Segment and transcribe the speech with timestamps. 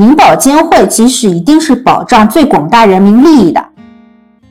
[0.00, 3.62] 银保监会其实一定是保障最广大人民利益的。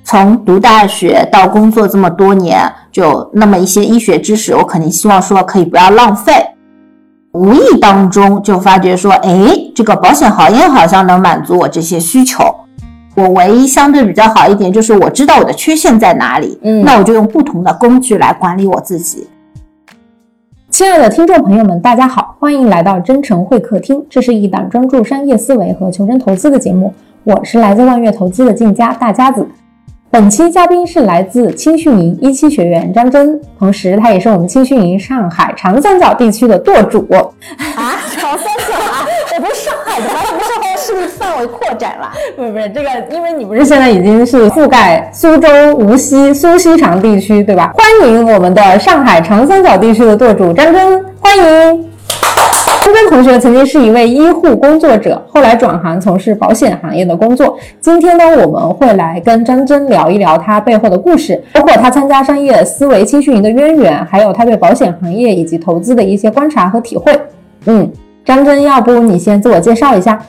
[0.04, 6.34] 从读大学到工作这么多年，就那么一些医学知识，我肯定希望说可以不要浪费。
[7.34, 9.34] 无意当中就发觉说，哎，
[9.74, 12.44] 这个保险行业好像能满足我这些需求。
[13.16, 19.28] 我唯一相对比较好一点就是我知道我的缺陷在哪里，嗯那我就用不同的工具来管理我自己。
[20.80, 26.94] 亲爱的听众朋友们，大家好，欢迎来到真诚会客厅，这是一档专注商业思维和求真投资的节目。
[27.26, 29.46] 我是来自万悦投资的进家大家子。
[30.10, 37.06] 本期嘉宾是来自青训营一期学员张真，同时他也是我们青训营上海长三角地区的舵主。
[37.12, 37.28] 啊，
[38.18, 40.50] 长三角啊， 我不是上海的不是
[40.90, 42.12] 后势力范围扩展了。
[42.36, 47.74] 不是不是这个，因为你不是现在已经是覆盖苏州、无锡、苏锡常地区，对吧？
[47.76, 51.90] 欢迎我们的上海长三角地区的舵主张真，欢迎。
[52.82, 57.58] 张真同学曾经是一位医护工作者，后来转行从事保险行业的工作。
[57.80, 67.20] 今天呢，我们会来跟张真聊一聊他背后的故事，包括他参加商业思维青训营的渊源，还有他对保险行业以及投资的一些观察和体会。
[67.66, 67.92] 嗯，
[68.26, 70.20] 张真，要不你先自我介绍一下？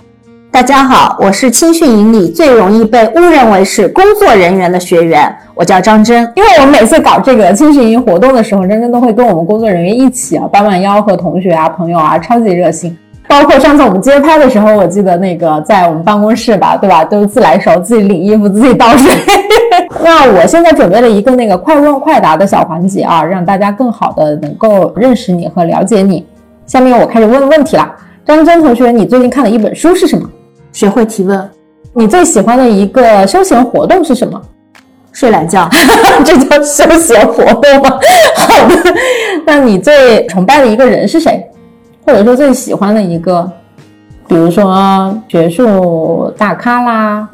[0.52, 6.28] 大家好，我是青训营里最容易被误认为是工作人员的学员，我叫张真。
[6.34, 12.96] 因为我们每次搞这个青训营活动的时候，真真都会跟我们工作人员一起啊，弯弯腰和同学啊、朋友啊，超级热心。
[13.28, 17.04] 包括上次我们街拍的时候，我记得那个在我们办公室吧，对吧？
[17.04, 19.14] 都是自来熟，自己领衣服，自己倒水。
[20.02, 26.26] 那我现在准备了一个那个快问快答的小环节啊，让大家更好的能够认识你和了解你。
[26.66, 27.88] 下面我开始问问题了。
[28.26, 30.28] 张真同学，你最近看的一本书是什么？
[30.72, 31.50] 学会提问，
[31.92, 34.40] 你最喜欢的一个休闲活动是什么？
[35.12, 35.68] 睡懒觉。
[36.24, 37.98] 这叫休闲活动吗？
[38.36, 38.76] 好的，
[39.44, 41.44] 那你最崇拜的一个人是谁？
[42.06, 43.50] 或者说最喜欢的一个，
[44.28, 47.28] 比如说学术大咖啦，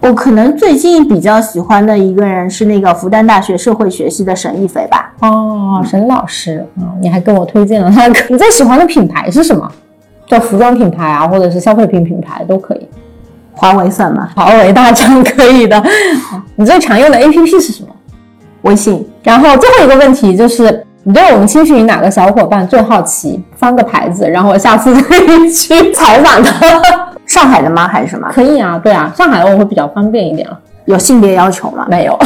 [0.00, 5.12] 我可能最近比较喜欢的一个人是那个复旦大学社会学系的沈一菲吧。
[5.20, 8.08] 哦，沈老师啊、你还跟我推荐了他。
[8.28, 9.70] 你最喜欢的品牌是什么？
[10.26, 12.88] 叫服装品牌啊，或者是消费品品牌都可以。
[13.54, 14.28] 华为算吗？
[14.34, 15.82] 华为大疆 可以的。
[16.56, 17.88] 你最常用的 APP 是什么？
[18.62, 19.06] 微信。
[19.22, 23.42] 然后最后一个问题就是，你对我们青训营哪个小伙伴最好奇？
[23.56, 26.66] 翻个牌子，然后我下次 可以去采访他。
[27.26, 27.86] 上海的吗？
[27.86, 28.28] 还是什么？
[28.32, 30.58] 可以啊，对啊，上海的我会比较方便一点了。
[30.86, 31.86] 有性别要求吗？
[31.88, 32.18] 没有，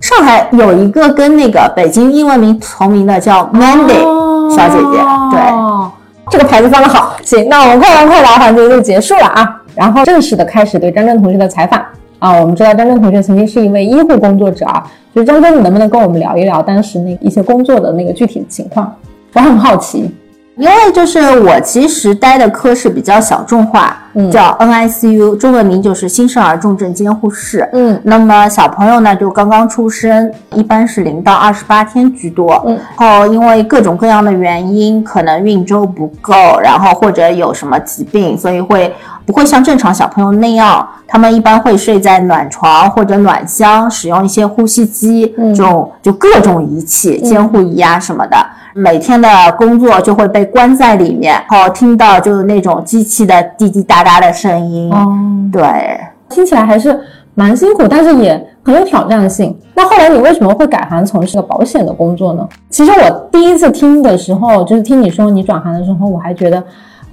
[0.00, 4.98] 上海有一个跟那个北京英文名同名的叫 Mandy 小姐姐，
[5.32, 5.95] 对。
[6.30, 7.16] 这个牌子放的好。
[7.22, 11.80] 行，那我们快问快答环节就结束了啊，然后正式的开始对张真同学的采访
[12.18, 12.32] 啊。
[12.40, 18.92] 我们知道张真同学曾经是一位医护工作者啊，就是张真，你能不能跟我们聊一聊当时那一些工作的那个具体的情况？
[19.32, 20.10] 我很好奇。
[20.56, 27.68] 因为就是我其实待的科室比较小众化，嗯叫 NICU，中文名就是新生儿重症监护室。
[27.74, 32.62] 嗯那么小朋友呢，就刚刚出生，一般是零到二十八天居多。
[32.66, 38.94] 嗯，然后因为各种各样的原因，可能孕周不够，然后或者有什么疾病，所以会
[39.26, 48.36] 不会像正常小朋友那样，他们一般会睡在暖床或者暖箱，使用一些呼吸机，嗯这种就各种仪器、监护仪啊什么的。
[48.72, 49.28] 每天的
[49.58, 54.92] 工作就会被关在里面，然后听到就是那种机器的滴滴答答的声音。
[54.92, 55.12] 哦，
[55.52, 55.98] 对，
[56.28, 56.96] 听起来还是
[57.34, 59.58] 蛮辛苦，但是也很有挑战性。
[59.74, 62.46] 那后来你为什么会改行从事保险的工作呢？
[62.70, 66.62] 其实我第一次听的时候，就是听你说你转行的时候，我还觉得。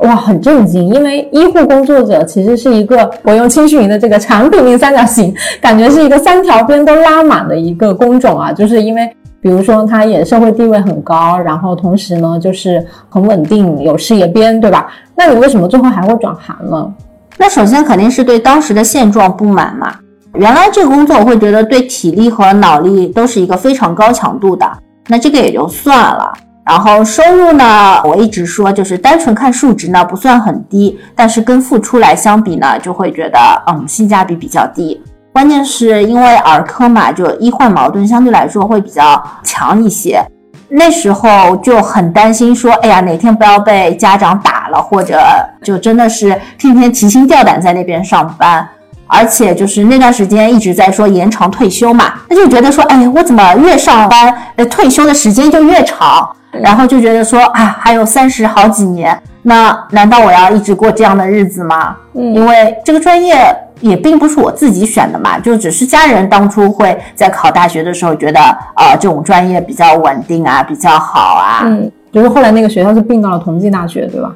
[0.03, 0.93] 哇，很震惊！
[0.93, 8.51] 因为医护工作者其实是一个，我用青训营的这个产品力三角形，感觉是一个三条边都拉满的一个工种啊。
[8.51, 9.09] 就是因为，
[9.39, 14.91] 比如说他也社会地位很高，然后同时呢就是很稳定，有事业编，对吧？
[15.15, 16.93] 那你为什么最后还会转行呢？
[17.37, 19.95] 那首先肯定是对当时的现状不满嘛。
[20.33, 24.69] 原来这个工作我会觉得对体力和脑力都是一个非常高强度的，
[25.07, 26.33] 那这个也就算了。
[26.65, 33.38] 然后收入呢，我一直说就是单纯看数值呢不算很低，但是跟付出来相比呢，就会觉得
[33.68, 35.01] 嗯性价比比较低。
[35.33, 40.24] 关键是因为儿科嘛，就医患矛盾相对来说会比较强一些。
[40.69, 45.19] 那时候就很担心说，哎呀，哪天不要被家长打了，或者
[45.62, 48.68] 就真的是天天提心吊胆在那边上班。
[49.15, 61.95] 而且就是那段时间一直在说延长退休嘛，他就觉得说，哎，我怎么越上班，呃，退休的时间就越长，然后就觉得说，啊，还有三十好几年，那难道我要一直过这样的日子吗？
[62.15, 68.39] 嗯因为这个专业也并不是我自己选的嘛，就只是家人当初会在考大学的时候觉得，
[68.75, 71.62] 呃，这种专业比较稳定啊，比较好啊。
[71.66, 74.31] 嗯，就是后来那个学校是并到了同济大学，对吧？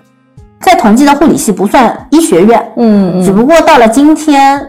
[0.68, 4.62] 在同济的护理系不算医学院，嗯嗯只不过到了今天，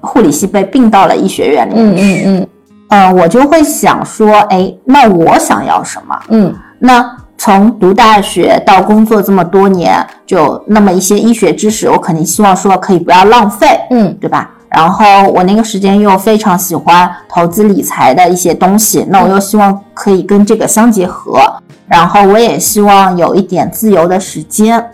[0.00, 2.24] 护理系被并到了医学院里面嗯去。
[2.26, 2.48] 嗯嗯
[2.88, 6.18] 呃，我就会想说，哎，那我想要什么？
[6.30, 7.08] 嗯那
[7.38, 14.50] 从读大学到工作这么多年，就那么一些医学知识，我肯定希望说可以不要浪费，嗯对吧？
[14.70, 21.40] 然后我那个时间又非常喜欢投资理财的一些东西，那我又希望可以跟这个相结合，
[21.86, 24.84] 然后我也希望有一点自由的时间，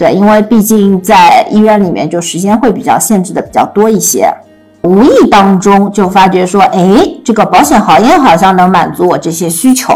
[0.00, 4.32] 对，因为毕竟在医院里面就时间会比较限制的比较多一些。
[4.80, 9.92] 无意当中就发觉说，哎，这个保险行业好像能满足我这些需求，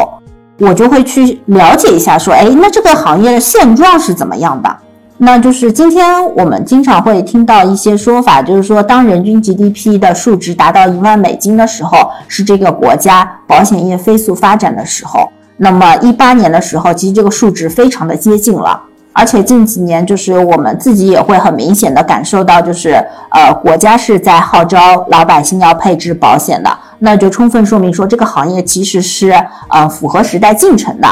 [0.59, 4.77] 我就会去了解一下，说，哎，那这个行业的现状是怎么样的？
[5.17, 15.31] 那就是今天我们经常会听到一些说法，就是说，当人均 GDP 的数值达到一万美金的时候，是这个国家保险业飞速发展的时候。
[15.57, 18.83] 那么一八年的时候，其实这个数值非常的接近了。
[19.15, 29.33] 而且近几年，就是我们自己也会很明显的感受到，就是呃，国家是在号召老百姓要配置保险的，那就充分说明说这个行业其实是
[29.71, 31.09] 呃符合时代进程的。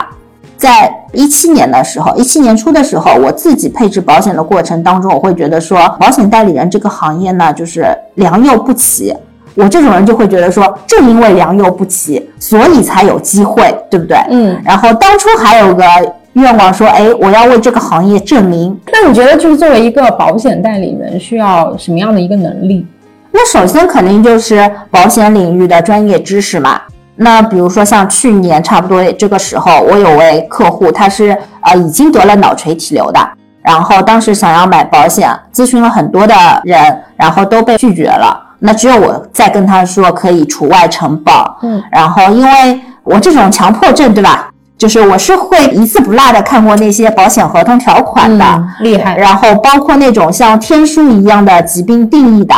[0.57, 9.17] 在一七年的时候，一七年初的时候，我自己配置保险的过程当中，我会觉得说，保险代理人这个行业呢，就是良莠不齐。
[9.55, 14.17] 我这种人就会觉得说，正因为良莠不齐，所以才有机会，对不对？
[14.31, 14.59] 嗯。
[14.65, 15.85] 然后当初还有个
[16.35, 18.79] 愿望说，哎，我要为这个行业证明。
[18.93, 22.87] 那你觉得就是作为一个保险代理人，需要什么样的一个能力？
[23.31, 26.81] 那首先肯定就是保险领域的专业知识嘛。
[27.17, 33.21] 那比如说像去年差不多这个时候，我有位客户，他是呃已经得了脑垂体瘤的，
[33.63, 36.35] 然后当时想要买保险，咨询了很多的
[36.65, 38.39] 人，然后都被拒绝了。
[38.59, 44.52] 那只有我在跟他说可以除外承保，嗯，然后因为我这种强迫症，对吧？
[44.83, 49.17] 就是我是会一字不落的看过那些保险合同条款的，嗯厉害。
[49.17, 52.53] 然后包括那种像天书一样的疾病定义的，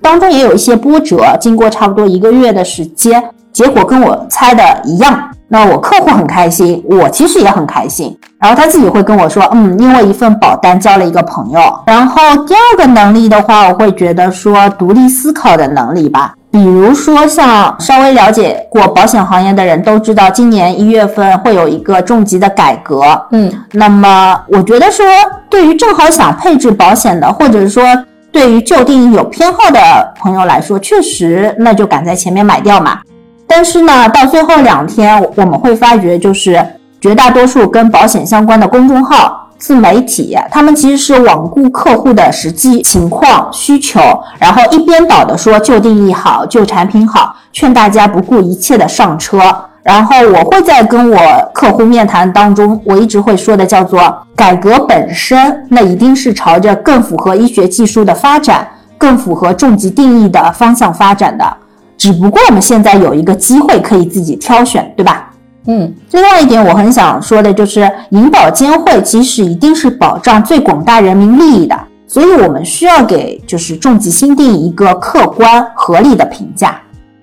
[0.00, 1.36] 当中也有一些波折。
[1.38, 5.28] 经过差不多一个月的时间，结果跟我猜的一样。
[5.48, 8.18] 那我客户很开心，我其实也很开心。
[8.40, 11.60] 然后他自己会跟我说，嗯，因为一份保单交了一个朋友。
[11.86, 16.32] 然后第二个能力的话，我会觉得说独立思考的能力吧。
[16.56, 23.02] 比如说，像稍微了解过保险行业的人都知道，今年一月份会有一个重疾的改革。
[23.30, 25.04] 嗯那么我觉得说，
[25.50, 27.84] 对于正好想配置保险的，或者是说
[28.32, 29.78] 对于旧定义有偏好的
[30.18, 33.00] 朋友来说，确实那就赶在前面买掉嘛。
[33.46, 36.58] 但是呢，到最后两天，我们会发觉，就是
[37.02, 44.00] 绝大多数跟保险相关的公众号、自媒体，他们其实是罔顾客户的实际情况需求，
[44.38, 49.40] 然后一边倒的说旧定义好、旧产品好，劝大家不顾一切的上车。
[49.82, 51.18] 然后我会在跟我
[51.54, 58.66] 客户面谈当中，我一直会说的叫做改革本身，那一定是朝着更符合医学技术的发展，
[58.98, 61.56] 更符合重疾定义的方向发展的。
[61.96, 65.25] 只不过我们现在有一个机会可以自己挑选，对吧？
[65.66, 71.76] 嗯另外一点，我很想说的就是，银保监会其实一定是保障最广大人民利益的，
[72.06, 76.80] 所以我们需要给就是重疾新定一个客观合理的评价。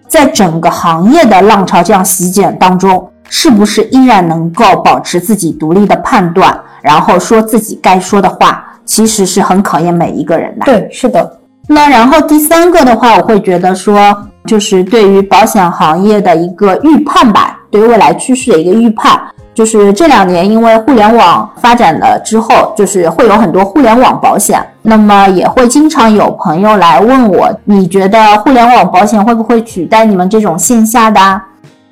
[0.07, 10.65] 在整个行业的浪潮这样席卷当中，是不是依然能够保持自己独立的判断，然后说自己该说的话，其实是很考验每一个人的。
[10.65, 11.39] 对，是的。
[11.67, 14.15] 那然后第三个的话，我会觉得说，
[14.45, 19.19] 就是对于保险行业的一个预判吧，对于未来趋势的一个预判。
[19.55, 31.43] 就是这两年，因为互联网发展了之后，就是会有很多互联网保险，那么也会经常有朋友来问我，你觉得互联网保险会不会取代你们这种线下的啊？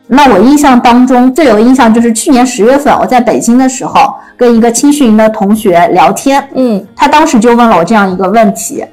[0.07, 8.83] 那我印象当中最有印象就是去年十月份，我在北京的时候，跟一个青训营的同学聊天，嗯他当时就问了我这样一个问题，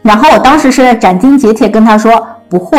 [0.00, 2.78] 然后我当时是斩钉截铁跟他说不会。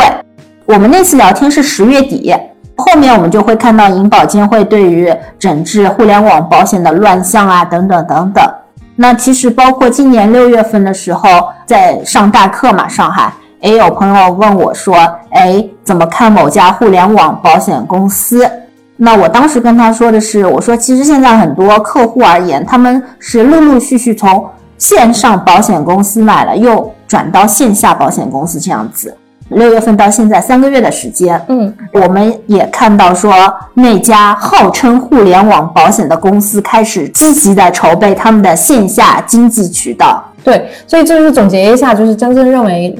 [0.66, 2.34] 我们那次聊天是十月底，
[2.78, 8.54] 后面我们就会看到银保监会对于整治互联网保险的乱象啊等等等等。
[8.96, 13.32] 那其实包括今年六月份的时候，在上大课嘛，上海
[13.62, 14.96] 也有朋友问我说，
[15.32, 18.50] 哎，怎么看某家互联网保险公司？
[18.96, 24.44] 那我当时跟他说的是，我说其实现在很多客户而言，他们是陆陆续续从
[24.80, 29.16] 线上保险公司买了，又转到线下保险公司这样子。
[29.50, 33.32] 六月份到现在三个月的时间，嗯我们也看到说
[33.74, 40.24] 那家号称互联网保险的公司开始积极的筹备他们的线下经济渠道。
[40.44, 42.96] 对，所以这就是总结一下，就是真正认为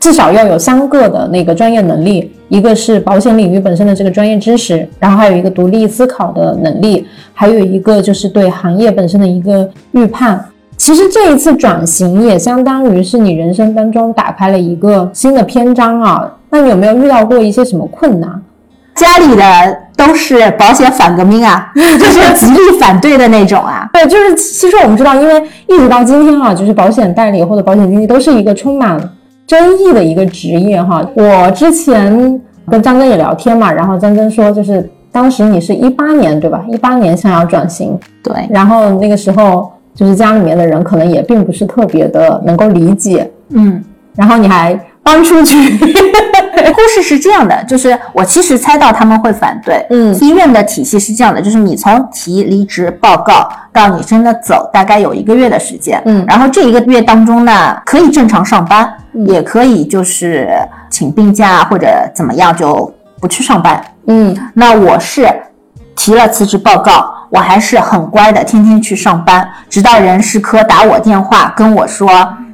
[0.00, 10.44] 至少要有三个的那个专业能力，一个是保险领域本身的这个专业知识，然后还有一个独立思考的能力，还有一个就是对行业本身的一个预判。
[10.84, 16.30] 其实这一次转型也相当于是你人生当中打开了一个新的篇章啊。
[16.50, 18.30] 那你有没有遇到过一些什么困难？
[18.94, 19.42] 家里的
[19.96, 23.88] 都是保险反革命啊， 就是极力反对的那种啊。
[23.94, 29.00] 对，就是其实我们知道，因为一直到今天啊，就是保险代理或者保险经纪都是一个充满
[29.46, 31.02] 争议的一个职业哈。
[31.14, 32.38] 我之前
[32.68, 36.62] 跟张真也聊天嘛，然后张真说，就是当时你是一八年对吧？
[36.70, 43.82] 一八年想要转型，对，然后那个时候就是家里面的人可能也并不是特别的能够理解，嗯，
[44.16, 45.78] 然后你还搬出去。
[46.54, 49.84] 故事是这样的，就是我其实猜到他们会反对。
[49.90, 56.00] 嗯，医院的体系是这样的，就是你从提离职报告到你真的走，大概有一个月的时间。
[56.06, 58.90] 嗯，然后这一个月当中呢，可以正常上班，
[59.26, 60.48] 也可以就是
[60.88, 63.84] 请病假或者怎么样就不去上班。
[64.06, 65.28] 嗯，那我是
[65.94, 72.08] 提了辞职报告，我还是很乖的，天天去上班，直到人事科打我电话跟我说，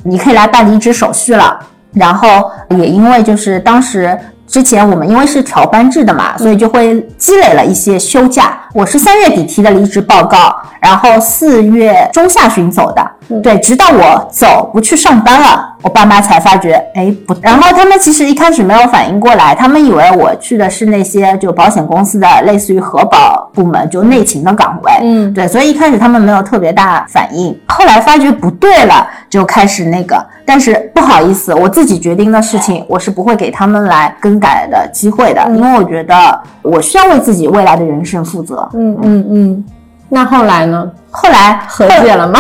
[0.04, 1.60] 你可以来办离职手续了。
[1.92, 8.58] 然后也因为就是当时之前我们因为是调班制的嘛，所以就会积累了一些休假。
[8.72, 13.06] 我是三月底提的离职报告，然后四月中下旬走的。
[13.42, 24.92] 对，直到我走不去上班了，我爸妈才发觉，哎不，然后他们其实一开始没有反应过来，他们以为我去的是那些就保险公司的类似于核保部门，就内勤的岗位。
[25.02, 30.24] 嗯，对，所以一开始他们没有特别大反应，后来发觉不对了，就开始那个。
[30.44, 38.68] 但是不好意思，我自己决定的事情，我是不会给他们来更改的机会的，因为我觉得我需要为自己未来的人生负责。
[38.74, 39.64] 嗯嗯嗯。
[40.10, 40.90] 那后来呢？
[41.12, 42.38] 后来和解了吗？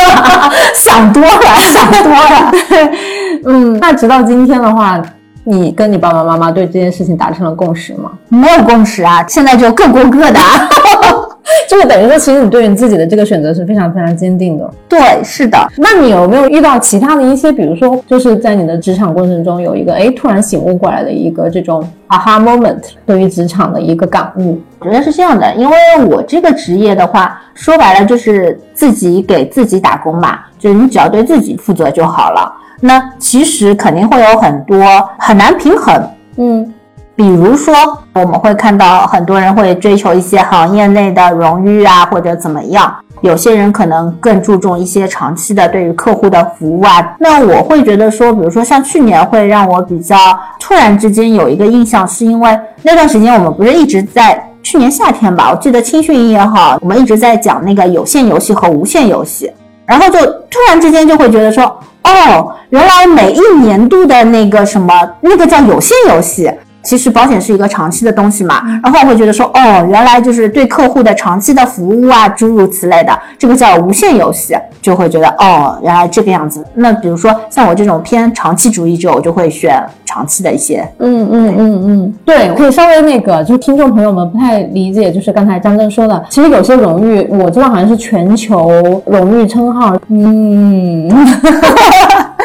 [0.74, 1.30] 想多了，
[1.72, 2.52] 想多了。
[3.46, 5.00] 嗯，那直到今天的话，
[5.44, 8.10] 你跟你爸爸妈妈对这件事情达成了共识吗？
[8.28, 10.40] 没有共识啊，现在就各过各的。
[11.68, 14.70] 这个等于说，其实你对你自己的这个选择是非常非常坚定的。
[14.88, 15.58] 对，是的。
[15.76, 24.60] 那你有没有遇到其他的一些，比如说，就是在你的职场过程中有一个哎突然醒悟过来的一个这种 aha moment，对于职场的一个感悟？
[24.78, 25.76] 我觉得是这样的，因为
[26.06, 32.52] 我这个职业的话，说白了就是自己给自己打工嘛，就是你只要对自己负责就好了。
[32.80, 34.78] 那其实肯定会有很多
[35.18, 36.74] 很难平衡，嗯。
[37.18, 37.74] 比如说，
[38.14, 42.94] 我们会看到很多人会追求一些行业内的荣誉啊，或者怎么样。
[43.22, 47.16] 有些人可能更注重一些长期的对于客户的服务啊。
[47.18, 50.16] 那我会觉得说，比如说像去年会让我比较
[50.60, 55.50] 突然之间有一个印象，是因为那段时间我们不是一直在去年夏天吧？
[55.50, 59.50] 我记得青训也好，我们一直在讲那个有线游戏和无线游戏，
[59.84, 61.64] 然后就突然之间就会觉得说，
[62.04, 66.48] 哦，原来每一年度的那个什么那个叫有线游戏。
[66.82, 76.64] 其实保险是一个长期的东西嘛，然后我会觉得说，哦，原来就是对客户的长期的服务啊，诸如此类的，这个叫无限游戏，就会觉得，哦，原来这个样子。
[76.74, 80.88] 那比如说像我这种偏长期主义者，我就会选长期的一些。
[80.98, 91.10] 嗯嗯嗯嗯，对，可以稍微那个，就是听众朋友们不太理解，就是刚才张真说的，其实有些荣誉我知道好像是全球荣誉称号，嗯。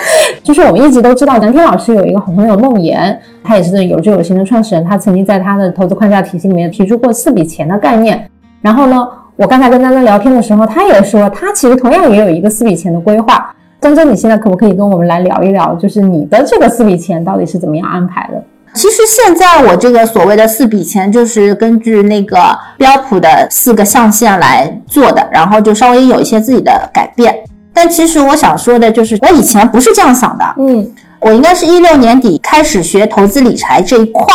[0.43, 4.83] 就是我们一直都知道，南天老师有一个好朋友梦妍，他也是有志有行的创始人。
[4.83, 8.29] 他曾经在他的投资框架体系里面提出过四笔钱的概念。
[8.61, 9.07] 然后呢，
[9.37, 13.55] 我刚才跟张真聊天的时候，他也说他其实同样也有一个四笔钱的规划。
[13.79, 18.43] 张真，你现在可不可以跟我们来聊一聊，就是你的这个四笔钱到底是怎么样安排的？
[18.73, 22.37] 其实现在我这个所谓的四笔钱，就是根据那个
[22.77, 27.35] 标普的四个象限来做的，然后就稍微有一些自己的改变。
[27.73, 30.45] 但其实我想说的就是，我以前不是这样想的。
[30.59, 30.87] 嗯，
[31.19, 34.25] 我应该是一六年底开始学投资理财这一块。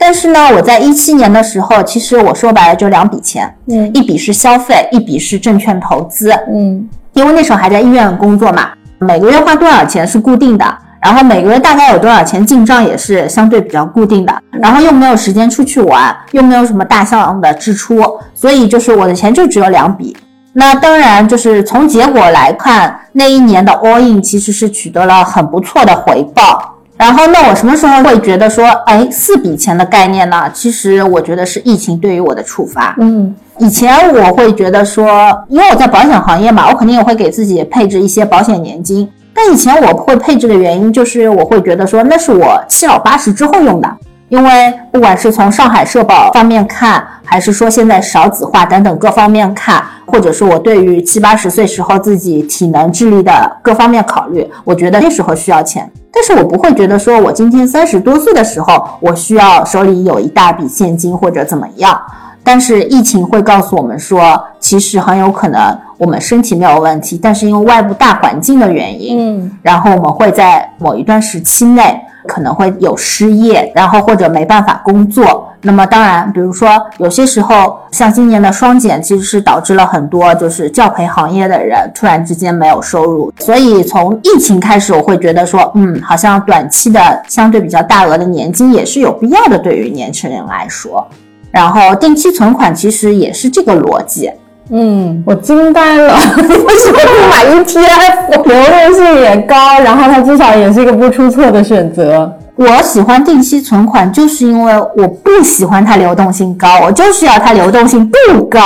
[0.00, 3.52] 但是呢，我在一七年的时候，其实我说白了就两笔钱。
[3.66, 6.30] 嗯，一笔是消费，一笔是证券投资。
[6.52, 8.68] 嗯，因为那时候还在医院工作嘛，
[9.00, 14.32] 每个月花多少钱是固定的，然后每个月大概有多少钱进账也是相对比较固定的。
[14.52, 18.00] 然后又没有时间出去玩，又没有什么大项的支出，
[18.34, 20.16] 所以就是我的钱就只有两笔。
[20.58, 26.74] 那当然，就是从结果来看，那一年的 all in 其实是取得了很不错的回报。
[26.96, 30.50] 然后，那我什么时候会觉得说，哎，四笔钱的概念呢？
[30.52, 32.92] 其实我觉得是疫情对于我的触发。
[32.98, 39.08] 嗯，以前我会觉得说，因为我在保险行业嘛，我肯定也会给自己配置一些保险年金。
[39.32, 43.88] 但以前我会配置的原因，就是我会觉得说，那是我七老八十之后用的。
[44.28, 55.90] 因为不管是从上海社保方面看，还是说现在少子化等等各方面看，或者是我对于七八十岁时候自己体能智力的各方面考虑，我觉得那时候需要钱。
[56.10, 61.98] 但是我不会觉得说我今天三十多岁的时候，我需要手里有一大笔现金或者怎么样。
[62.42, 75.48] 但是疫情会告诉我们说，其实很有可能我们身体没有问题，但是因为外部大环境的原因，嗯然后我们会在某一段时期内可能会有失业，然后或者没办法工作。
[75.62, 83.32] 那么当然，比如说有些时候，像今年的双减，其实是导致了很多就是教培行业的人突然之间没有收入。
[83.40, 91.04] 所以从疫情开始，我会觉得说，嗯，好像短期的相对比较大额的年金也是有必要的，对于年轻人来说。
[91.50, 94.30] 然后定期存款其实也是这个逻辑。
[94.70, 98.42] 嗯，我惊呆了， 为什么不买 ETF？
[98.44, 102.30] 流动性也高，然后它至少也是一个不出错的选择。
[102.58, 108.58] 我喜欢定期存款，就是因为我不喜欢它流动性高，我就是要它流动性不高。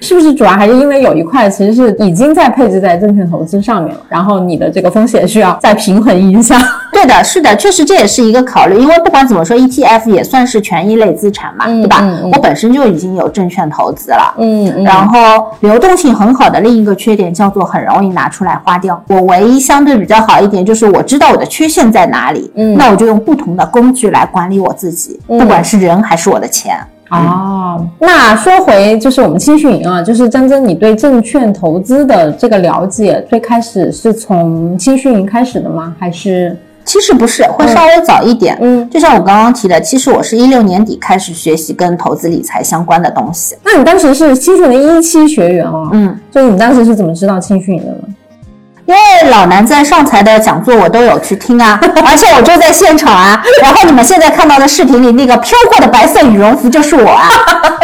[0.00, 6.58] 是不是主要还是因为有一块其实是已经在配置在证券投资上面了，然后你的这个风险需要再平衡一下？
[6.90, 12.02] 对的，是的，确实这也是一个考虑，因为不管怎么说，ETF 也算是权益类资产嘛，嗯对吧？
[12.32, 14.32] 我本身就已经有证券投资了。
[14.38, 18.98] 嗯嗯然后流动性很好的另一个缺点叫做很容易拿出来花掉。
[19.08, 26.76] 我唯一相对比较好一点就是我知道我的缺陷在哪里，嗯那我就用不同的工具来管理我自己，嗯不管是人还是我的钱。
[27.10, 35.94] 哦，那说回就是我们青训营啊，就是张真，你对证券投资的这个了解，最开始是从青训营开始的吗？
[35.98, 38.58] 还是其实不是，会稍微早一点。
[38.60, 43.54] 嗯，就像我刚刚提的，其实我是一六年底开始学习跟投资理财相关的东西。
[43.62, 47.98] 那你当时是青训的一期学员哦，嗯，就你当时是怎么知道青训营的呢？
[48.86, 53.42] 因为老南在上财的讲座我都有去听啊， 而且我就在现场啊。
[53.62, 57.28] 然后你们现在看到的视频里那个飘过的白色羽绒服就是我啊，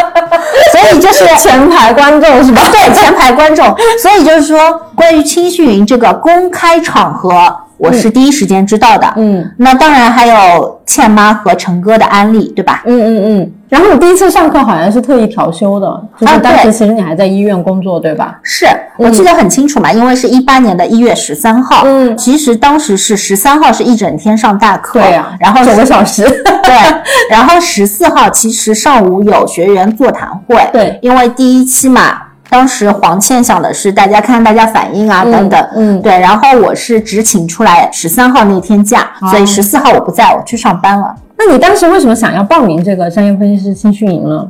[0.72, 2.62] 所以就是 前排观众是吧？
[2.70, 9.12] 对前排观众，所以就是说关于青训营这个公开场合，我是第一时间知道的。
[9.16, 12.82] 嗯那当然还有倩妈和陈哥的安利，对吧？
[12.86, 13.52] 嗯嗯嗯。
[13.70, 15.86] 然后你第一次上课好像是特意调休的，
[16.18, 18.38] 就是啊当时其实你还在医院工作，对吧？
[18.42, 18.66] 是
[18.98, 21.82] 我记得很清楚嘛，因为是一八年的一月十三号。
[21.86, 26.24] 嗯其实当时是十三号是一整天上大课，对呀然后九个小时。
[26.62, 26.74] 对，
[27.30, 32.19] 然后十四号其实上午有学员座谈会，对，因为第一期嘛，
[32.50, 41.14] 当时黄倩想的是大家看大家反应啊、等等，嗯对，然后我是只请出来十三号那天假，哦所以十四号我不在，我去上班了。
[41.38, 44.46] 那你当时为什么想要报名这个商业分析师青训营呢？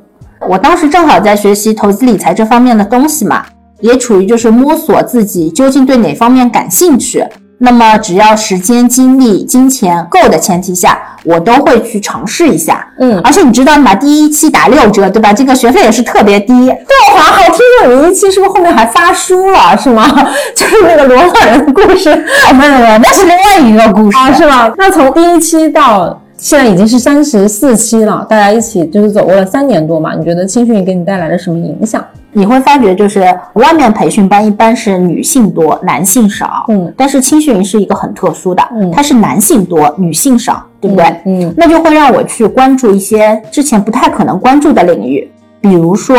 [0.49, 3.45] 我当时正好在学习投资理财这方面的东西嘛，
[3.81, 7.23] 也处于就是摸索自己究竟对哪方面感兴趣。
[7.63, 12.87] 那么只要时间、精力、金钱够的前提下，我都会去尝试一下。
[12.99, 13.95] 嗯，而且你知道吗？
[13.95, 15.31] 第一期打六折，对吧？
[15.31, 16.67] 这个学费也是特别低。
[16.67, 20.09] 对，华还听说你一期是不是后面还发书了，是吗？
[20.57, 24.17] 就是那个罗老人的故事哦，没有没有，那是另外一个故事。
[24.17, 24.73] 啊，是吗？
[24.79, 30.15] 那从第一期到现在已经是三十四期了，大家一起就是走过了三年多嘛。
[30.15, 32.03] 你觉得青训给你带来了什么影响？
[32.33, 33.21] 你会发觉，就是
[33.55, 36.65] 外面培训班一般是女性多，男性少。
[36.69, 41.05] 嗯，但是青训营是一个很特殊的，嗯它是男性多，女性少，对不对？
[41.27, 46.17] 嗯那就会让我去关注一些之前不太可能关注的领域，比如说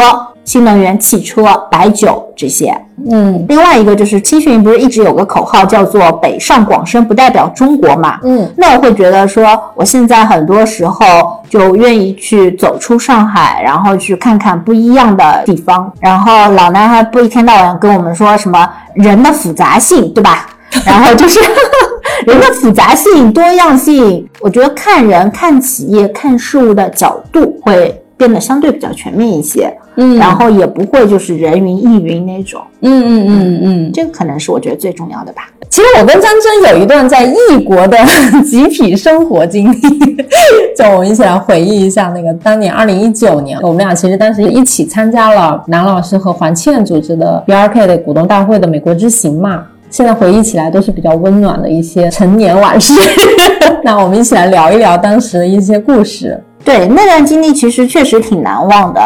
[0.51, 2.77] 新能源汽车、白酒这些。
[3.09, 8.19] 嗯另外一个就是青训不是一直有个口号叫做“北上广深不代表中国”嘛？
[8.25, 11.05] 嗯那我会觉得说，我现在很多时候
[11.49, 15.89] 就愿意去走出上海，然后去看看不一样的地方。
[16.01, 20.47] 然后老男孩不一天到晚跟我们说什么人的复杂性，对吧？
[20.85, 21.39] 然后就是
[22.25, 32.61] 人的复杂性、多样性，我觉得看人、看企业、看事物的角度会变得相对比较全面一些，嗯然后也不会就是人云亦云那种。
[32.81, 33.91] 嗯嗯嗯嗯。
[33.93, 35.49] 这个可能是我觉得最重要的吧。
[35.69, 37.97] 其实我跟张真有一段在异国的
[38.43, 39.79] 集体生活经历，
[40.77, 49.63] 就我们一起来回忆一下那个当年二零一九年，我们俩其实当时一起参加了南老师和黄倩组织的 BRK 的股东大会的美国之行嘛。
[49.89, 52.93] 现在回忆起来都是比较温暖的一些陈年往事。
[53.83, 56.41] 那我们一起来聊一聊当时的一些故事。
[56.63, 59.01] 对那段经历，其实确实挺难忘的。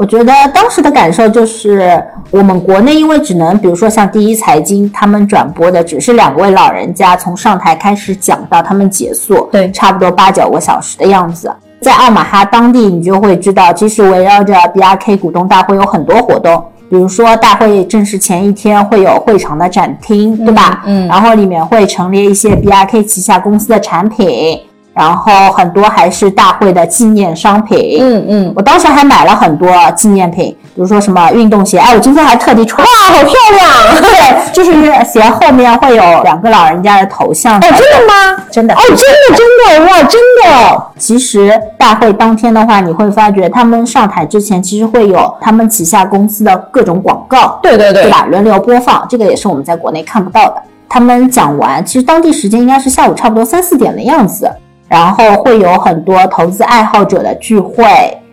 [0.00, 11.54] 我觉得当时的感受就是，我们国内因为只能，比如说像第一财经，他们转播的只是两位老人家从上台开始讲到他们结束，对差不多八九个小时的样子。
[11.82, 20.82] 在奥马哈当地，你就会知道，其实围绕着 BRK 股东大会有很多活动，比如说大会正式前一天会有会场的展厅，对吧？
[20.86, 24.58] 嗯然后里面会陈列一些 BRK 旗下公司的产品，
[25.00, 27.96] 然后很多还是大会的纪念商品。
[28.02, 34.02] 嗯嗯我当时还买了很多纪念品，比如说什么运动鞋，哎，我今天还特地穿，哇，好漂亮！
[34.02, 34.70] 对，就是
[35.04, 37.56] 鞋后面会有两个老人家的头像。
[37.56, 38.44] 哦，真的吗？
[38.50, 40.82] 真的哦，真的真的哇，真的。
[40.98, 48.26] 其实大会当天的话，你会发觉他们上台之前，其实会有他们旗下公司的各种广告，对对对，对吧？
[48.26, 50.56] 轮流播放，这个也是我们在国内看不到的。
[50.92, 54.50] 他们讲完，其实当地时间应该是下午差不多三四点的样子，
[54.90, 57.84] 然后会有很多投资爱好者的聚会、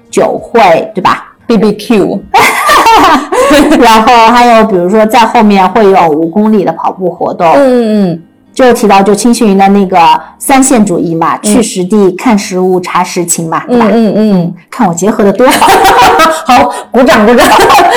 [0.09, 2.19] 酒会，对吧？B B Q，
[3.79, 8.23] 然后还有比如说在后面会有五公里的跑步活动，嗯嗯，
[8.55, 9.99] 就提到就青训营的那个
[10.39, 13.87] 三线主义嘛，去实地看实物、查实情嘛，对吧？
[13.93, 15.67] 嗯嗯，看我结合的多好，
[16.57, 17.47] 好，鼓掌鼓掌。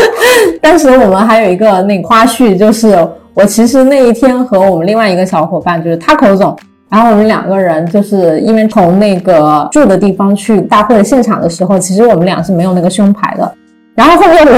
[0.61, 3.09] 当时我们还有一个那个花絮就是。
[3.33, 6.55] 我其实那一天和我们另外一个小伙伴，就是 Taco 总，
[6.91, 13.55] 然后我们两个人就是因为从那个住的地方去大会的现场的时候，其实我们俩是没有那个胸牌的。
[13.95, 14.53] 然后后面我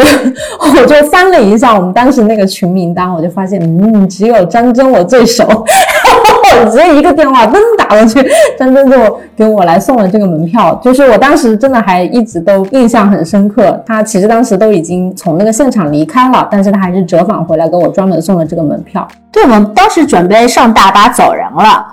[0.80, 5.44] 我就翻了一下我们当时那个群名单，我就发现，嗯，只有张真我最熟。
[6.60, 8.22] 我直接一个电话噔打过去，
[8.58, 10.78] 张真就给我来送了这个门票。
[10.84, 13.82] 就是我当时真的还一直都印象很深刻。
[13.86, 19.06] 他其实当时都已经从那个现场离开了，但是他还是折返回来给我专门送了这个门票。
[19.32, 21.84] 对，我们当时准备上大巴走人了，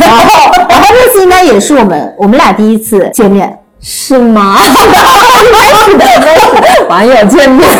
[0.00, 4.56] 然后然后那次应该也是我们我们俩第一次见面，是吗？
[6.88, 7.68] 网友见面。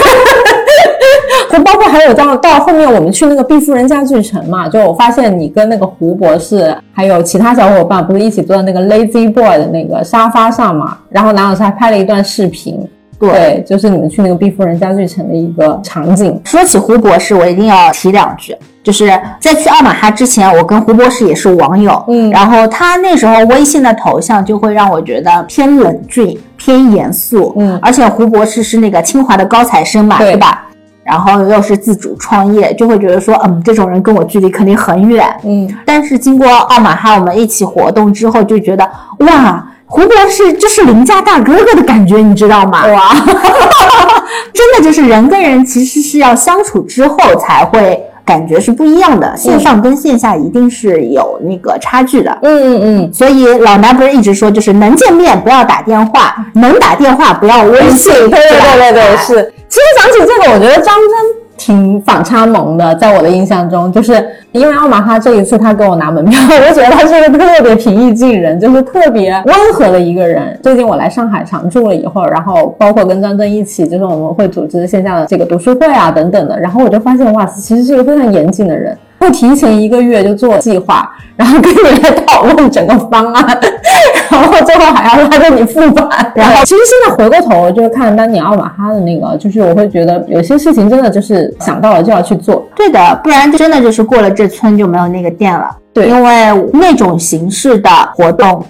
[1.50, 12.86] 就包括还有到到后面我们去那个毕夫人家具城嘛，就我发现你跟那个胡博士还有其他小伙伴不是一起坐在那个 Lazy Boy 的那个沙发上嘛，然后南老师还拍了一段视频，
[13.18, 16.40] 对，就是你们去那个毕夫人家具城的一个场景。
[16.44, 19.06] 说起胡博士，我一定要提两句，就是
[19.40, 30.36] 在去奥马哈之前，我跟胡博士也是网友，嗯，然后他那时候微信的头像就会让我觉得偏冷峻、偏严肃，嗯，而且胡博士是那个清华的高材生嘛，对。
[30.36, 30.62] 吧？
[31.02, 35.72] 然后又是自主创业，就会觉得说，嗯，这种人跟我距离肯定很远，嗯。
[35.84, 38.84] 但是经过奥马哈我们一起活动之后，就觉得
[39.20, 42.84] 哇，胡博士就是邻家大哥哥的感觉，你知道吗？
[42.86, 43.14] 哇，
[44.52, 52.36] 真的就是人跟人其实是要相处之后才会感觉是不一样的，线上跟线下一定是有那个差距的。
[52.42, 53.12] 嗯嗯嗯。
[53.14, 58.12] 所以老南不是一直说，就是能见面不要打电话，能打电话不要微信。
[58.12, 59.54] 对对对对对，是。
[59.68, 70.58] 其实讲起这个，我觉得张真挺反差萌的，在我的印象中，就是因为奥马哈这一次他给我拿门票， 我就觉得他是一个特别平易近人，就是特别温和的一个人。
[70.62, 78.96] 最近我来上海常住了以后，然后包括跟张震一起，就是我们会组织线下的这个读书会啊等等的，然后我就发现，哇，其实是一个非常严谨的人。
[79.18, 83.60] 会提前一个月就做计划， 然后跟你来讨论整个方案，
[84.30, 86.32] 然后最后还要拉着你复盘。
[86.34, 92.66] 然后其实现在回过头就是看丹尼奥马哈的那个，就是我会觉得有些事情真的就是想到了就要去做。
[92.74, 95.70] 对的，不然真的就是过了这村就没有那个店了。
[95.92, 98.62] 对，因为那种形式的活动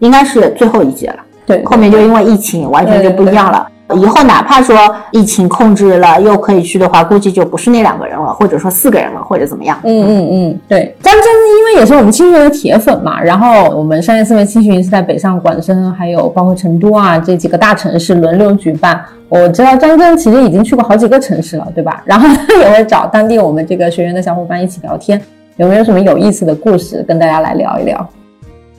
[0.00, 1.16] 应该是最后一届了。
[1.46, 3.66] 对，后面就因为疫情完全就不一样了。
[3.96, 4.76] 以后哪怕说
[5.12, 9.78] 疫情控制了又可以去的话，估计就不是那两个人了，或者说四个人了，或者怎么样？
[9.84, 10.96] 嗯嗯嗯，对。
[11.02, 19.00] 张真因为也是我们青训的铁粉嘛，然后我们商业思维青训是在北上广深，还有包括成都啊这几个大城市轮流举办。
[19.28, 22.02] 我知道张真其实已经去过好几个城市了，对吧？
[22.04, 25.20] 然后他也会找当地我们这个学员的小伙伴一起聊天，
[25.56, 28.06] 有没有什么有意思的故事跟大家来聊一聊？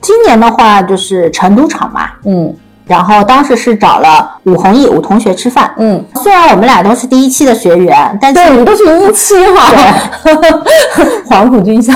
[0.00, 2.54] 今年的话就是成都场嘛，嗯。
[2.86, 9.72] 然后当时是找了武宏毅武同学吃饭，嗯，虽然我们俩都是第一期的学员，但对，我们都是一期哈，
[11.26, 11.92] 黄埔军校，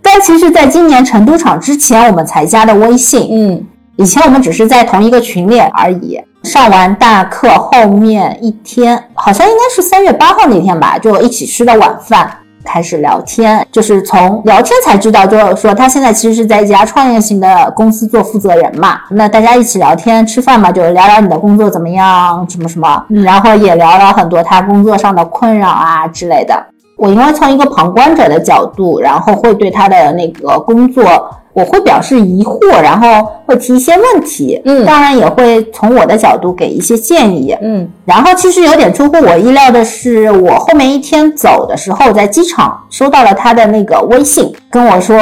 [0.00, 3.64] 但其实，在今年成都场之前，我们才加的微信，嗯，
[3.96, 6.20] 以前我们只是在同一个群里而已。
[6.44, 12.30] 上完大课后面一天，好像应该是三月八号那天吧，就一起吃的晚饭。
[12.66, 18.98] 开始聊天，就是从聊天才知道，就是说他现在其实是在一家创业型的公司做负责人嘛。
[19.10, 26.66] 那大家一起聊天吃饭嘛，就聊聊你的工作怎么样，什么什么，然后也聊了很多他工作上的困扰啊之类的。
[26.98, 31.30] 我因为从一个旁观者的角度，然后会对他的那个工作。
[31.56, 45.18] 我会表示疑惑，然后会提一些问题，嗯，当然也会从我的角度给一些建议，嗯，然后其实有点出乎我意料的是，我后面一天走的时候，在机场收到了他的那个微信，跟我说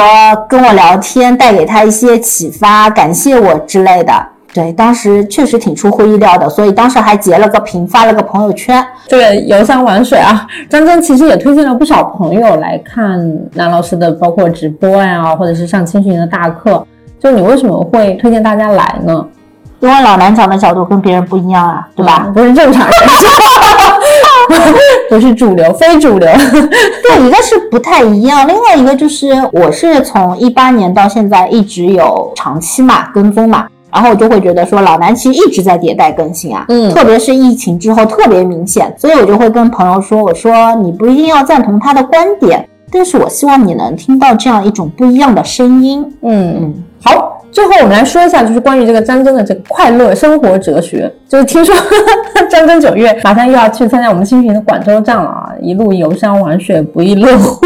[0.49, 4.13] 跟我聊天，带给他一些启发，感谢我之类的。
[4.55, 8.81] 对，当时确实挺出乎意料的，所以当时还截了个屏，发了个朋友圈。
[9.09, 13.19] 对，游山玩水啊，张真其实也推荐了不少朋友来看
[13.51, 16.87] 南老师的，包括直播呀，或者是上青训营的大课。
[17.19, 19.27] 就你为什么会推荐大家来呢？
[19.81, 22.31] 因为老南讲的角度跟别人不一样啊，对吧？
[22.33, 22.95] 不是正常人，
[25.09, 26.29] 不是主流，非主流。
[27.03, 46.05] 对，一个是不太一样，另外一个就是我是从一八年到现在一直有长期嘛跟踪嘛，然后我就会觉得说老南其实一直在迭代更新啊，嗯特别是疫情之后特别明显，所以我就会跟朋友说，我说你不一定要赞同他的观点，但是我希望你能听到这样一种不一样的声音。
[46.23, 51.09] 嗯嗯，好，最后我们来说一下，就是关于这个张真的这个快乐生活哲学。
[51.29, 51.73] 就是听说
[52.49, 57.65] 张真九月马上又要去参加我们青训营的广州站了啊，一路游山玩水，不亦乐乎。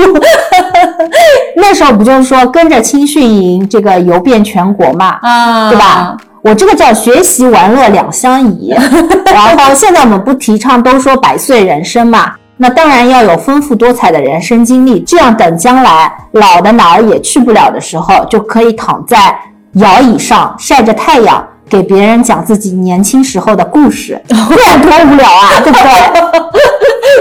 [1.56, 6.18] 那时候不就是说跟着青训营这个游遍全国嘛，啊对吧？？
[6.42, 8.74] 我这个叫学习玩乐两相宜。
[9.26, 19.38] 然后现在我们不提倡都说百岁人生嘛，那当然要有丰富多彩的人生经历，这样等将来老的哪儿也去不了的时候，就可以躺在
[19.74, 21.46] 摇椅上晒着太阳。
[21.70, 25.88] 给别人讲自己年轻时候的故事， 不然多无聊啊，对不对？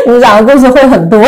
[0.07, 1.21] 你讲的故事会很多。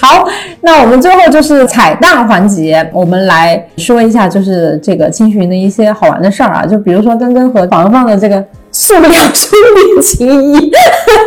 [0.00, 0.26] 好，
[0.60, 10.70] 那我们最后就是彩蛋环节，我们来说一下，就是这个青寻的一些好玩的事儿啊，就比如说根根和房房的这个塑料兄弟情谊，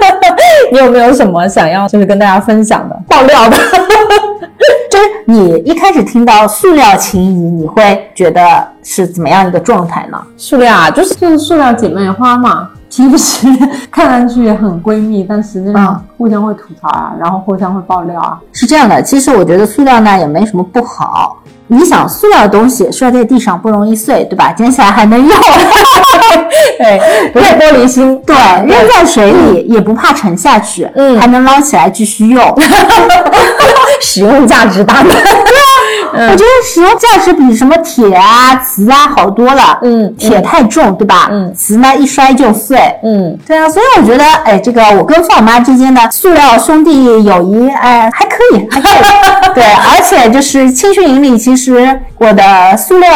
[0.72, 3.58] 你有没有什么想要就是跟大家分享的爆料的？
[4.92, 8.42] 就是你一开始听到塑料情谊，你会觉得
[8.84, 10.22] 是怎么样一个状态呢？
[10.38, 13.48] 塑料啊，就是就是塑料姐妹花嘛，平时
[13.92, 18.40] 看上去很闺蜜，但实际上嗯互相会吐槽啊，然后互相会爆料啊。
[18.52, 21.38] 是这样的，其实我觉得塑料呢也没什么不好。
[21.72, 24.52] 你想，塑料的东西摔在地上不容易碎，对吧？
[24.54, 25.30] 捡起来还能用，
[26.80, 32.44] 对，不是玻璃心，对，扔在水里也不怕沉下去，嗯还能捞起来继续用。
[34.02, 35.04] 使用价值大
[36.28, 36.32] 的。
[36.32, 39.80] 我觉得使用价值比什么铁啊、瓷啊好多了。
[39.82, 41.28] 嗯铁太重，对吧？
[41.32, 42.78] 嗯瓷呢一摔就碎。
[43.04, 48.92] 嗯，对啊，所以我觉得，哎，这个我跟放妈之间的塑料兄弟友谊，哎，还可以，还可以。
[49.56, 52.44] 对，而且就是青训营里，其实我的
[52.78, 53.10] 塑料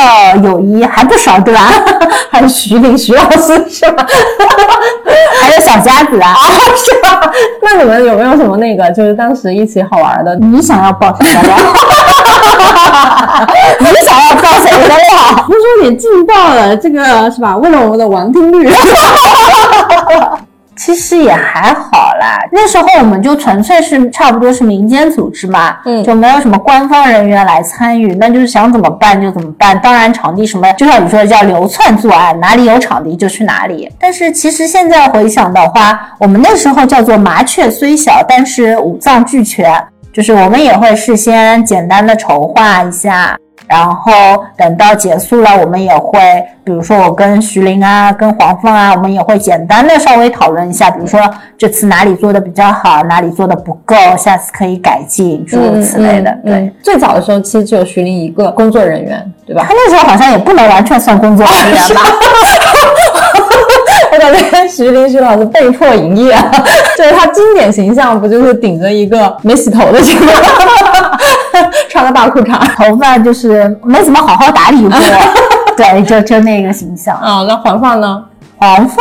[0.44, 1.62] 友谊还不少，对吧？
[2.32, 4.06] 还有徐凌徐老师是吧？
[5.42, 6.34] 还有小夹子啊。
[6.76, 7.32] 是吧？
[7.62, 10.36] 那你们有没有什么那个，就是当时一起好玩的？
[10.38, 11.56] 你想要爆什么料？
[13.80, 15.46] 你想要造谁的料？
[15.48, 17.56] 不是说你劲爆了，这个是吧？
[17.58, 18.70] 为了我们的完听率，
[20.76, 29.80] 其实也还好啦，那时候我们就纯粹是差不多是民间组织嘛，嗯就没有什么官方人员来参与，那就是想怎么办就怎么办。
[29.82, 33.88] 当然场地什么，就像你说的叫流窜作案，哪里有场地就去哪里。
[34.00, 39.72] 但是其实现在回想的话，我们那时候叫做麻雀虽小，但是五脏俱全，
[40.14, 43.36] 就是我们也会事先简单的筹划一下。
[43.66, 44.12] 然后
[44.58, 46.20] 等到结束了，我们也会，
[46.66, 51.20] 比如说我跟徐凌啊、跟黄凤啊，我们也会简单的稍微讨论一下，比如说
[51.58, 56.38] 这次哪里做的比较好，哪里做的不够，下次可以改进，诸如此类的。
[56.44, 59.74] 对，嗯最早的时候其实只有徐凌一个工作人员，对吧他？
[59.74, 62.02] 那时候好像也不能完全算工作人员吧？
[64.14, 66.36] 我感觉徐凌徐老师被迫营业，
[66.98, 70.32] 就是他经典形象不就是顶着一个没洗头的这个，
[71.90, 72.54] 穿个大裤衩。
[72.76, 74.92] 头发就是没怎么好好打理过，
[75.76, 77.16] 对，就就那个形象。
[77.18, 78.24] 啊，那黄放呢？
[78.58, 78.98] 黄凤，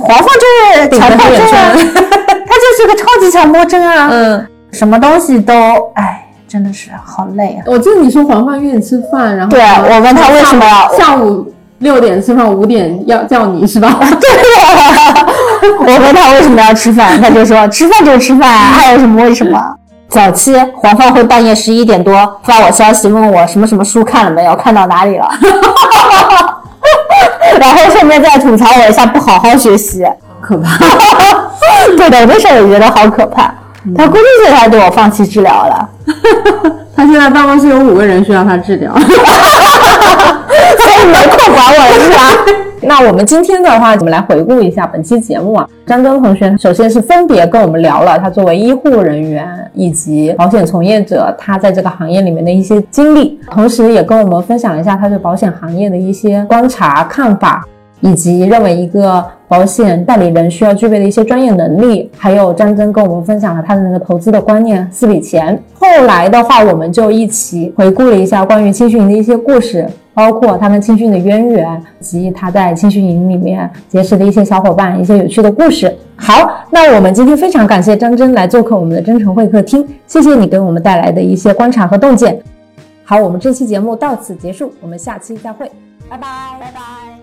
[0.00, 5.52] 黄凤就是强迫症啊，他就是个超级强迫症啊，嗯，什么东西都，
[5.96, 7.64] 哎，真的是好累啊。
[7.66, 10.64] 我记得你说黄饭约你吃饭，然后对我问他为什么
[10.96, 11.51] 下午
[11.82, 13.90] 六点吃饭，五点要叫你是吧？
[14.00, 19.60] 对 我问他为什么要吃饭，他就说吃饭就是吃饭，还有什么为什么？
[20.08, 25.28] 早期黄放会半夜十一点多发我消息问我什么什么书看了没有，看到哪里了，
[27.58, 30.04] 然后顺便再吐槽我一下不好好学习，
[30.40, 30.78] 可怕。
[31.96, 33.52] 对的，我那时候也觉得好可怕。
[33.96, 35.88] 他估计是他对我放弃治疗了，
[36.94, 38.92] 他现在办公室有五个人需要他治疗。
[40.78, 42.52] 所以没空管我了是吧？
[42.84, 45.68] 那我们今天的话，我们来回顾一下本期节目啊。
[45.86, 57.64] 张真同学首先是分别跟我们聊了他作为医护人员以及保险从业者，他在这个行业里面的一些经历，同时也跟我们分享了一下他对保险行业的一些观察看法，
[58.02, 62.10] 以及认为一个保险代理人需要具备的一些专业能力。
[62.18, 65.58] 还有张真跟我们分享了他的那个投资的观念，四笔钱。
[65.72, 69.88] 后来的话，我们就一起回顾了一下关于青训营的一些故事。
[70.14, 75.90] 包括他跟青训的渊源，以及他在青训营里面结识的一些小伙伴、一些有趣的故事。
[76.16, 82.38] 好，那我们今天非常感谢张真来做客我们的真诚会客厅，谢谢你给我们带来的一些观察和洞见。
[83.04, 85.66] 好，我们这期节目到此结束，我们下期再会，
[86.10, 86.28] 拜拜，
[86.60, 87.21] 拜拜。